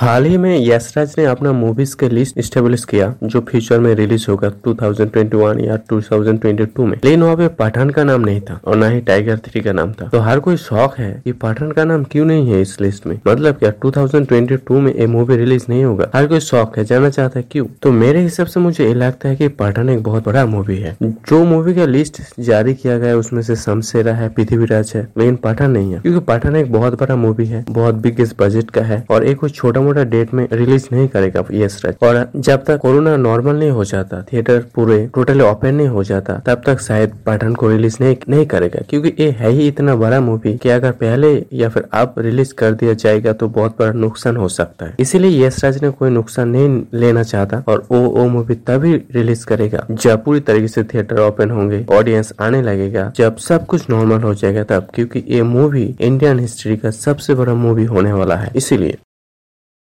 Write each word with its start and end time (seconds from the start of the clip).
हाल 0.00 0.24
ही 0.24 0.36
में 0.36 0.66
यशराज 0.66 1.14
ने 1.18 1.24
अपना 1.24 1.52
मूवीज़ 1.52 1.96
के 1.96 2.08
लिस्ट 2.08 2.40
स्टेब्लिश 2.40 2.84
किया, 2.84 3.14
जो 3.22 3.40
फ्यूचर 3.40 3.80
में 3.80 3.94
रिलीज़ 3.94 4.26
होगा 4.28 4.48
2021 4.48 5.58
या 5.60 5.76
2022 5.76 6.84
में। 6.84 6.98
लेकिन 7.04 7.22
वहाँ 7.22 7.36
पे 7.36 7.48
पठान 7.48 7.90
का 7.90 8.04
नाम 8.04 8.20
नहीं 8.20 8.40
था, 8.40 8.60
और 8.64 8.76
ना 8.76 8.88
ही 8.88 9.00
टाइगर 9.00 9.38
थ्री 9.38 9.60
का 9.60 9.72
नाम 9.72 9.92
था। 9.92 10.08
तो 10.08 10.18
हर 10.18 10.40
कोई 10.40 10.56
शौक 10.56 10.94
है 10.98 11.22
कि 11.24 11.32
पठान 11.32 11.72
का 11.72 11.84
नाम 11.84 12.04
क्यों 12.04 12.26
नहीं 12.26 12.52
है 12.52 12.60
इस 12.60 12.80
लिस्ट 12.80 13.06
में? 13.06 13.20
मतलब 13.28 13.54
क्या 13.54 13.70
2022 13.70 14.80
में 14.80 14.94
ये 14.94 15.06
मूवी 15.06 15.36
रिलीज़ 15.36 15.64
नहीं 15.68 15.84
होगा? 15.84 16.10
हर 16.14 16.26
कोई 16.26 16.40
शौक 16.40 16.78
है, 16.78 16.84
जानना 16.84 17.10
चाहता 17.10 17.38
है 17.38 17.44
क्यूँ? 17.50 17.66
तो 17.82 17.92
मेरे 17.92 18.20
हिसाब 18.20 18.46
से 18.46 18.60
मुझे 18.60 18.86
ये 18.86 18.94
लगता 18.94 19.28
है 19.28 19.36
की 19.36 19.48
पठान 19.48 19.88
एक 19.88 20.02
बहुत 20.02 20.26
बड़ा 20.26 20.46
मूवी 20.46 20.76
है। 20.76 20.96
जो 21.02 21.44
मूवी 21.44 21.74
का 21.74 21.84
लिस्ट 21.84 22.22
जारी 22.40 22.74
किया 22.74 22.98
गया 22.98 23.16
उसमें 23.16 23.42
से 23.42 23.56
शमशेरा 23.56 24.14
है, 24.14 24.28
पृथ्वीराज 24.28 24.92
है, 24.96 25.08
लेकिन 25.18 25.36
पठान 25.36 25.70
नहीं 25.70 25.92
है। 25.92 26.00
क्योंकि 26.00 26.20
पठान 26.20 26.56
एक 26.56 26.72
बहुत 26.72 27.00
बड़ा 27.00 27.16
मूवी 27.16 27.46
है, 27.46 27.64
बहुत 27.70 27.94
बिगेस्ट 27.94 28.42
बजट 28.42 28.70
का 28.70 28.80
है, 28.80 29.04
और 29.10 29.24
एक 29.24 29.48
छोटा 29.48 29.87
मोटा 29.88 30.04
डेट 30.06 30.34
में 30.34 30.46
रिलीज़ 30.52 30.88
नहीं 30.92 31.08
करेगा 31.08 31.44
यस 31.54 31.80
राज 31.84 31.94
और 32.02 32.22
जब 32.38 32.64
तक 32.64 32.78
कोरोना 32.78 33.16
नॉर्मल 33.18 33.56
नहीं 33.56 33.70
हो 33.70 33.84
जाता 33.86 34.22
थिएटर 34.32 34.64
पूरे 34.74 34.98
टोटली 35.14 35.44
ओपन 35.44 35.74
नहीं 35.74 35.88
हो 35.88 36.02
जाता, 36.04 36.38
तब 36.46 36.62
तक 36.66 36.80
शायद 36.80 37.12
पठान 37.26 37.54
को 37.54 37.68
रिलीज़ 37.68 37.96
नहीं 38.00 38.16
नहीं 38.28 38.46
करेगा। 38.46 38.80
क्योंकि 38.90 39.12
ये 39.18 39.30
है 39.38 39.50
ही 39.50 39.66
इतना 39.68 39.94
बड़ा 39.96 40.20
मूवी 40.20 40.56
कि 40.58 40.68
अगर 40.70 40.92
पहले 41.00 41.32
या 41.52 41.68
फिर 41.68 41.86
अब 41.94 42.14
रिलीज़ 42.18 42.52
कर 42.54 42.72
दिया 42.74 42.92
जाएगा 42.94 43.32
तो 43.32 43.48
बहुत 43.50 43.76
बड़ा 43.78 43.92
नुकसान 43.94 44.36
हो 44.36 44.48
सकता 44.50 44.86
है। 44.86 44.94
इसीलिए 45.00 45.46
यश 45.46 45.62
राज 45.64 45.82
ने 45.82 45.90
कोई 45.92 46.10
नुकसान 46.10 46.48
नहीं 46.48 46.82
लेना 46.94 47.22
चाहता 47.24 47.62
और 47.68 47.86
वो 47.90 48.00
वो 48.10 48.26
मूवी 48.28 48.54
तभी 48.68 48.94
रिलीज़ 49.14 49.46
करेगा 49.46 49.86
जब 49.92 50.24
पूरी 50.24 50.40
तरीके 50.42 50.68
से 50.68 50.84
थिएटर 50.84 51.20
ओपन 51.20 51.50
होंगे 51.50 51.84
ऑडियंस 51.92 52.32
आने 52.40 52.62
लगेगा, 52.62 53.10
जब 53.16 53.36
सब 53.38 53.66
कुछ 53.66 53.90
नॉर्मल 53.90 54.22
हो 54.22 54.34
जाएगा 54.34 54.64
तब। 54.66 54.88
क्योंकि 54.94 55.24
ये 55.28 55.42
मूवी 55.44 55.84
इंडियन 56.00 56.38
हिस्ट्री 56.38 56.76
का 56.76 56.90
सबसे 56.92 57.34
बड़ा 57.34 57.54
मूवी 57.56 57.84
होने 57.86 58.12
वाला 58.12 58.36
है, 58.36 58.50
इसीलिए। 58.56 58.96